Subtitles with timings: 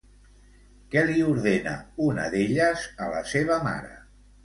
[0.95, 1.75] Què li ordena
[2.09, 3.97] una d'elles a la seva mare?